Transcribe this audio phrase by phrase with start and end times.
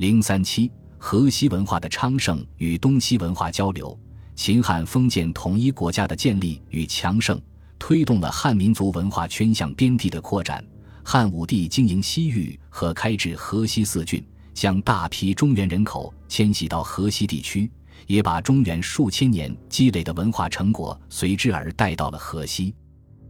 [0.00, 3.94] 零三七，河西文化的昌盛与东西文化交流，
[4.34, 7.38] 秦汉封建统一国家的建立与强盛，
[7.78, 10.64] 推动了汉民族文化圈向边地的扩展。
[11.04, 17.70] 汉武帝经营西域和开治河西四郡，将大批中原人口迁徙到河西地区，
[18.06, 22.74] 也把中原数千年积累的文化成果随之而带到了河西。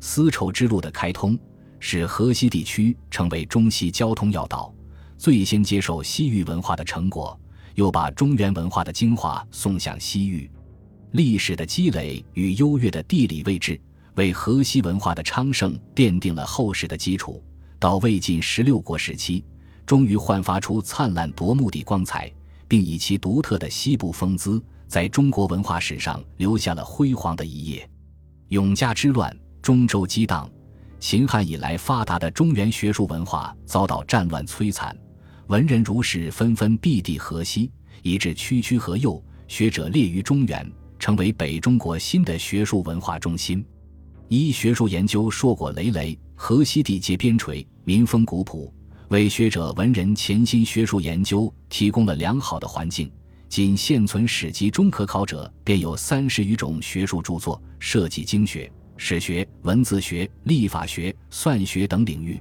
[0.00, 1.38] 丝绸之路的开通，
[1.80, 4.70] 使河西地区成为中西交通要道，
[5.18, 7.38] 最先接受西域文化的成果，
[7.74, 10.50] 又把中原文化的精华送向西域。
[11.10, 13.78] 历史的积累与优越的地理位置，
[14.14, 17.42] 为河西文化的昌盛奠定了厚实的基础。
[17.78, 19.44] 到魏晋十六国时期，
[19.84, 22.32] 终于焕发出灿烂夺目的光彩，
[22.66, 27.88] 并以其独特的西部风姿，在中国文化史上留下了辉煌的一页。
[28.48, 29.36] 永嘉之乱。
[29.60, 30.48] 中州激荡，
[30.98, 34.96] 秦汉以来发达的中原学术文化遭到战乱摧残，
[35.48, 37.70] 文人儒士纷纷避地河西，
[38.02, 43.64] 以致区区河右，学者列于中原，成为北中国新的学术文化中心。
[44.28, 48.70] 一学术研究硕果累累，河西地界边陲，民风古朴，
[49.08, 53.10] 为学者文人潜心学术研究提供了良好的环境。
[53.48, 58.70] 仅现存史籍中可考者，便有三十余种学术著作，涉及经学。
[58.98, 62.38] 史学、文字学、历法学、算学等领域，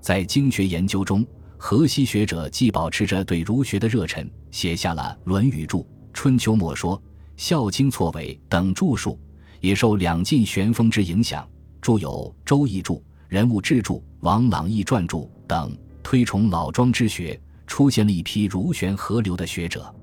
[0.00, 1.26] 在经学研究中，
[1.58, 5.78] 河西学者既保持着对儒学的热忱，写下了《论语注》
[6.12, 6.96] 《春秋末说》
[7.36, 9.18] 《孝经错伪》等著述，
[9.60, 11.48] 也受两晋玄风之影响，
[11.80, 12.94] 著有《周易注》
[13.28, 19.94] 《人物志注》《王朗义传注》等，推崇老庄之学，出现了一批儒玄合流的学者，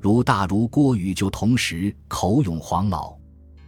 [0.00, 3.14] 如大儒郭宇就同时口咏黄老，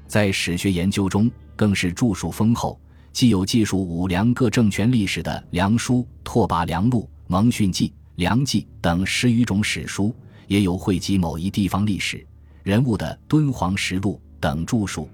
[0.07, 1.31] 在史学研究中。
[1.55, 2.81] 更是著述丰厚，
[3.13, 7.01] 既有记述五梁各政权历史的《梁书》《拓跋梁录》
[7.33, 10.15] 《蒙逊记》《梁记》等十余种史书，
[10.49, 12.27] 也有汇集某一地方历史
[12.63, 15.09] 人物的《敦煌实录》等著述。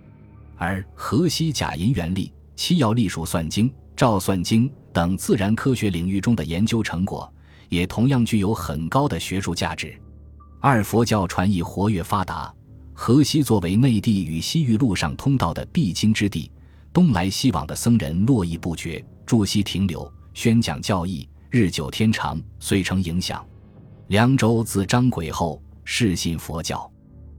[0.56, 7.32] 而河西贾银元历、七曜历数算经、赵算经等自然科学领域中的研究成果，
[7.68, 9.96] 也同样具有很高的学术价值。
[10.58, 12.52] 二佛教传译活跃发达。
[12.94, 16.50] 河西作为内地与西域陆上通道的必经之地，
[16.92, 23.42] 东来西往的僧人络绎不绝，驻西停留，宣讲教义，日久天长，遂成影响。
[24.08, 26.90] 凉州自张轨后，世信佛教，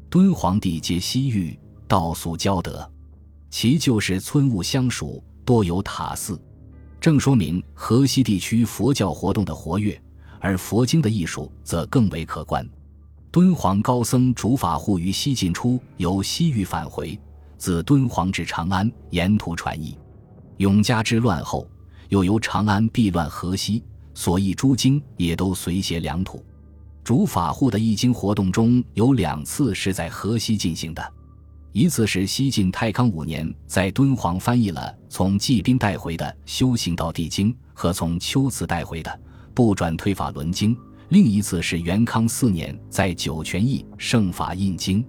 [0.10, 2.92] 敦煌地接西域，道俗交德，
[3.52, 6.42] 其旧时村务相属，多有塔寺，
[7.00, 10.02] 正说明河西地区佛教活动的活跃，
[10.40, 12.68] 而佛经的艺术则更为可观。
[13.30, 17.20] 敦煌高僧竺法护于西晋初由西域返回，
[17.60, 19.96] 自敦煌至长安，沿途传译。
[20.58, 21.70] 永嘉之乱后，
[22.08, 23.84] 又由长安避乱河西，
[24.14, 26.44] 所译诸经也都随携良土。
[27.04, 31.14] 竺法护的译经活动中有两次是在河西进行的，
[31.72, 39.10] 一次是西晋太康五年在敦煌翻译了从纪斌带回的《修行道地经》和从秋瓷带回的
[39.54, 40.76] 《不转推法轮经》。
[41.10, 45.04] 另一次是元康四年，在酒泉驿圣法印经，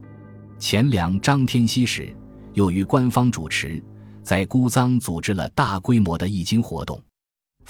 [0.59, 2.17] 前梁张天锡时，
[2.55, 3.83] 由于官方主持，
[4.23, 6.99] 在姑臧组织了大规模的译经活动，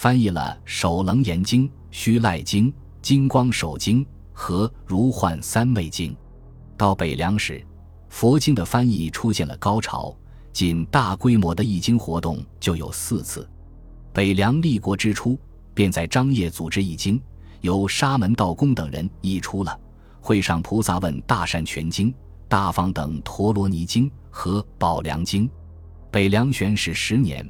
[0.01, 2.69] 翻译了《首楞严经》《须赖经》
[3.03, 4.03] 《金光手经》
[4.33, 6.11] 和《如幻三昧经》。
[6.75, 7.63] 到北凉时，
[8.09, 10.17] 佛经的翻译出现了高潮，
[10.55, 13.47] 仅大规模的译经活动就有四次。
[14.11, 15.39] 北凉立国之初，
[15.75, 17.21] 便在张掖组织译经。
[17.61, 19.79] 由沙门道公等人译出了
[20.27, 22.09] 《会上菩萨问大善全经》
[22.49, 25.47] 《大方等陀罗尼经》和《宝梁经》。
[26.11, 27.47] 北凉玄史十年，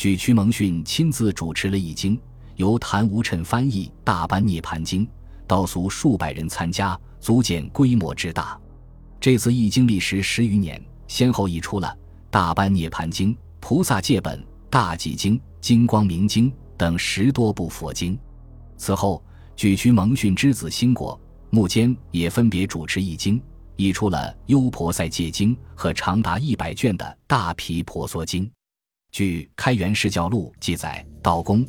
[0.00, 2.18] 举渠蒙逊亲自主持了译经，
[2.56, 5.04] 由谭无谶翻译《大般涅盘经》，
[5.46, 8.58] 道俗数百人参加，足见规模之大。
[9.20, 11.88] 这次译经历时十余年，先后译出了
[12.30, 14.38] 《大般涅盘经》《菩萨戒本》
[14.70, 18.18] 《大寂经》《金光明经》等十多部佛经。
[18.78, 19.22] 此后。
[19.54, 23.38] 举渠蒙逊之子兴国、穆坚也分别主持译经，
[23.76, 24.16] 译出了
[24.46, 28.46] 《优婆塞戒经》和长达一百卷的《大毗婆娑经》。
[29.12, 31.66] 据《开元释教录》记载，道公、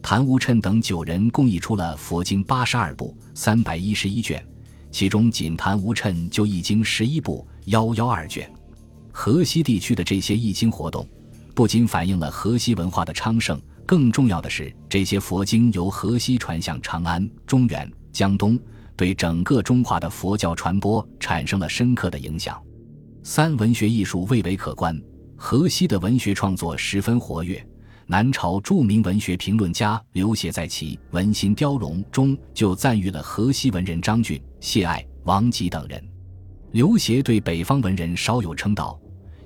[0.00, 4.44] 谭无谶等九人共译出了佛经八十二部、三百一十一卷，
[4.92, 8.48] 其中仅谭无谶就译经十一部、幺幺二卷。
[9.10, 11.06] 河西地区的这些译经活动，
[11.52, 13.60] 不仅反映了河西文化的昌盛。
[13.86, 18.58] 更重要的是，这些佛经由河西传向长安、中原、江东，
[18.96, 22.58] 对整个中华的佛教传播产生了深刻的影响。
[23.22, 24.98] 三文学艺术蔚为可观，
[25.46, 27.62] 河西的文学创作十分活跃，
[28.06, 36.02] 南朝著名文学评论家刘勰在其《文心雕龙》中就赞誉了河西文人张俊、谢爱、王吉等人。
[36.72, 38.98] 刘勰对北方文人稍有称道，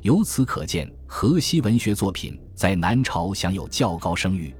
[0.02, 4.54] 由此可见河西文学作品在南朝享有较高声誉。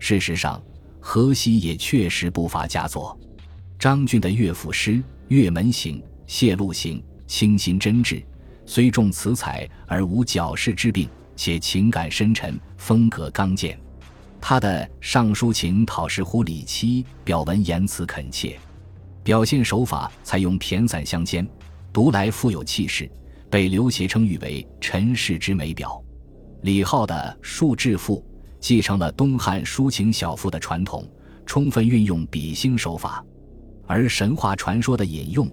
[0.00, 0.60] 事实上，
[0.98, 3.16] 河西也确实不乏佳作。
[3.78, 4.94] 张俊的乐府诗
[5.28, 6.98] 《月门行》《谢路行》
[7.28, 8.24] 清新真挚，
[8.66, 11.08] 虽重词采而无矫饰之病。
[11.34, 13.76] 且情感深沉，风格刚健。
[14.40, 18.60] 他的《上书情讨士乎李妻》表文言辞恳切，
[19.24, 21.44] 表现手法采用骈散相间，
[21.92, 23.10] 读来富有气势，
[23.50, 26.00] 被刘勰称誉为陈氏之美表。
[26.60, 28.18] 李浩的《述志赋》
[28.60, 31.08] 继承了东汉抒情小赋的传统，
[31.46, 33.24] 充分运用比兴手法，
[33.86, 35.50] 而神话传说的引用，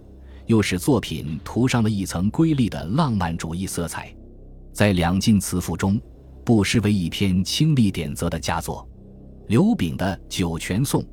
[0.50, 4.12] 又使作品涂上了一层瑰丽的浪漫主义色彩。
[4.74, 6.01] 在两晋词赋中，
[6.44, 8.90] 不失为一篇清丽点则的佳作。
[9.46, 11.04] 刘炳的《酒泉颂》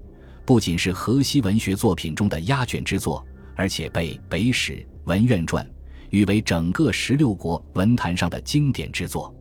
[0.46, 3.22] 不仅是河西文学作品中的压卷之作，
[3.54, 4.72] 而且被《北史·
[5.04, 5.62] 文苑传》
[6.08, 9.34] 誉为整个十六国文坛上的经典之作。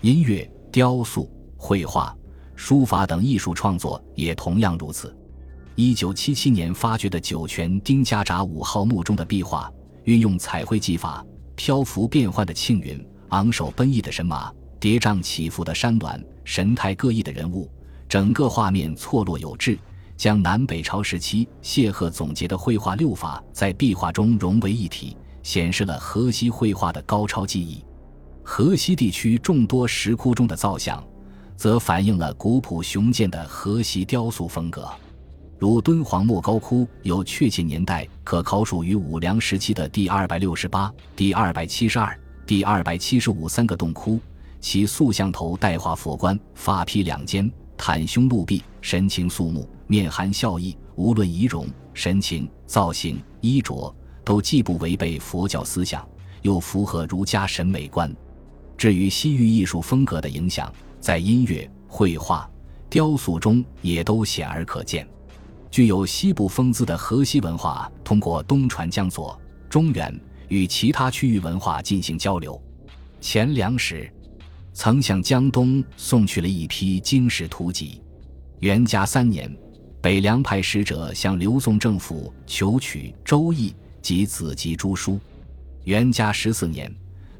[0.00, 2.16] 音乐、雕塑、绘画、
[2.56, 5.14] 书法等艺术创作也同样如此。
[5.76, 9.68] 一九七七年发掘的酒泉丁家闸五号墓中的壁画，
[10.04, 11.24] 运用彩绘技法，
[11.56, 13.04] 漂浮变幻的庆云。
[13.30, 17.68] 昂首奔逸的神马，叠嶂起伏的山峦，神态各异的人物，
[18.08, 19.76] 整个画面错落有致，
[20.16, 27.84] 将南北朝时期谢赫总结的绘画六法在壁画中融为一体，显示了河西绘画的高超技艺。
[28.44, 31.02] 河西地区众多石窟中的造像，
[31.56, 34.88] 则反映了古朴雄健的河西雕塑风格。
[35.64, 42.14] 如敦煌莫高窟有确切年代可考属于武梁时期的第二百六十八、第二百七十二。
[42.44, 44.20] 第二百七十五三个洞窟，
[44.60, 50.76] 其塑像头戴画佛冠，发披两肩，袒胸露臂，神情肃穆，面含笑意。
[50.96, 53.90] 无论仪容、神情、造型、衣着，
[54.22, 56.06] 都既不违背佛教思想，
[56.42, 58.14] 又符合儒家审美观。
[58.76, 60.70] 至于西域艺术风格的影响，
[61.00, 62.46] 在音乐、绘画、
[62.90, 65.08] 雕塑中也都显而可见。
[65.74, 69.36] 具有西部风姿的河西文化，通过东传江左、
[69.68, 70.20] 中原。
[70.46, 72.62] 与其他区域文化进行交流，
[73.20, 74.08] 前梁时
[74.72, 78.00] 曾向江东送去了一批经史图籍。
[78.60, 79.52] 元嘉三年，
[80.00, 85.18] 北凉派使者向刘宋政府求取《周易》及子集诸书。
[85.82, 86.94] 元嘉十四年，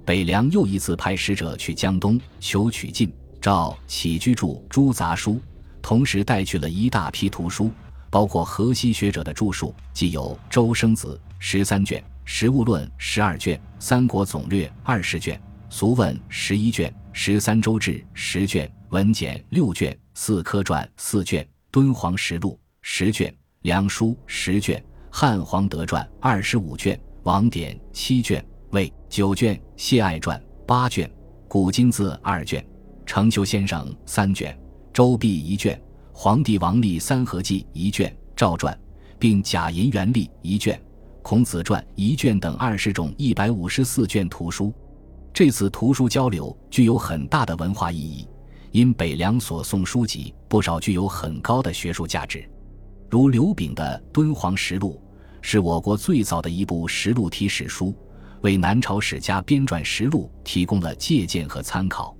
[0.04, 5.40] 北凉又一次派使者去江东求取晋、赵起居注诸杂书，
[5.80, 7.70] 同时带去了一大批图书，
[8.14, 12.00] 包括河西学者的著述，既有《周生子》十三卷。
[12.24, 15.36] 《实物论》十二卷，《三国总略》二十卷，
[15.68, 22.52] 《俗问》十一卷，《十三州志》十卷，《文简》六卷，《四科传》四卷，《敦煌实录》
[22.82, 23.28] 十卷，
[23.62, 24.78] 《梁书》十卷，
[25.10, 28.40] 《汉皇德传》二十五卷，《王典》七卷，
[28.70, 31.08] 《魏》九卷，《谢爱传》八卷，
[31.48, 32.62] 《古今字》二卷，
[33.04, 34.52] 《程修先生》三卷，
[34.92, 35.76] 《周必一卷，
[36.16, 38.72] 《黄帝王历三合记》一卷，《赵传》，
[39.18, 40.80] 并《贾银元历》一卷。
[41.22, 44.72] 孔子传一卷等二十种一百五十四卷图书，
[45.32, 48.28] 这次图书交流具有很大的文化意义。
[48.70, 52.48] 因北凉所送书籍不少具有很高的学术价值，
[53.10, 55.02] 如刘炳的《敦煌实录》
[55.42, 57.92] 是我国最早的一部实录体史书，
[58.42, 62.16] 为南朝史家编撰实录提供了借鉴和参考。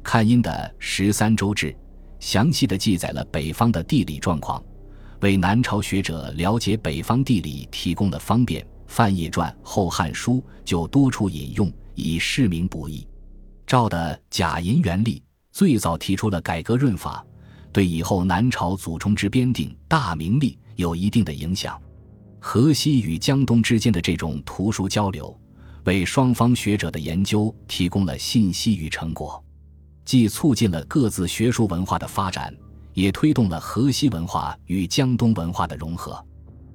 [0.00, 1.72] 看殷的《十三州志》
[2.22, 4.62] 详细的记载了北方的地理状况。
[5.22, 8.64] 为南朝学者了解北方地理提供了方便。
[8.86, 13.06] 范晔传《后汉书》就多处引用，以示明不易。
[13.66, 15.18] 赵的《贾银元历》
[15.50, 17.24] 最早提出了改革润法，
[17.72, 21.80] 对以后南朝祖冲之编定《大明历》有一定的影响。
[22.38, 25.34] 河西与江东之间的这种图书交流，
[25.84, 29.42] 为双方学者的研究提供了信息与成果，
[30.04, 32.54] 既促进了各自学术文化的发展。
[32.94, 36.22] 也推动了河西文化与江东文化的融合。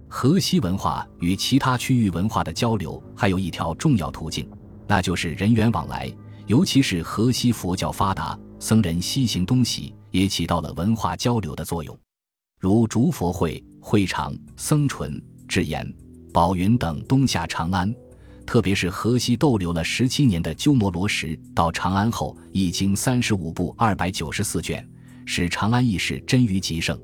[0.10, 4.50] 河西文化与其他区域文化的交流还有一条重要途径，
[4.88, 6.12] 那就是人员往来。
[6.48, 11.96] 尤其是河西佛教发达，僧人西行东徙，也起到了文化交流的作用。
[12.58, 15.88] 如竹佛会、会长、僧纯、智言、
[16.34, 17.94] 宝云等东下长安，
[18.48, 24.88] 特别是河西逗留了十七年的鸠摩罗什到长安后，已经三十五部二百九十四卷。
[25.26, 26.98] 使长安义士臻于极盛，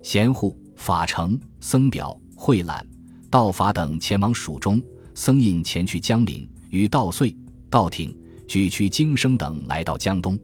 [0.00, 2.86] 贤护、法成、僧表、慧览、
[3.28, 4.80] 道法等前往蜀中，
[5.16, 7.36] 僧印前去江陵，与道遂、
[7.68, 8.16] 道挺、
[8.46, 10.38] 举去经生等来到江东。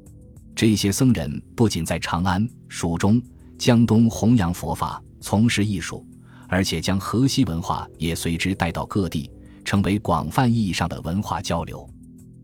[0.57, 3.23] 这些僧人不仅在长安、蜀中、
[3.57, 6.05] 江东弘扬佛法、从事艺术，
[6.49, 9.31] 而且将河西文化也随之带到各地，
[9.65, 11.89] 成为广泛意义上的文化交流。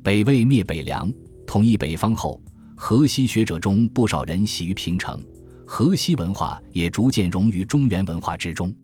[0.03, 1.13] 北魏灭北凉，
[1.47, 2.41] 统一北方后，
[2.77, 5.23] 河西学者中不少人习于平城，
[5.67, 8.75] 河西文化也逐渐融于中原文化之中。